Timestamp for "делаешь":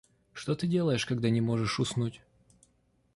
0.65-1.05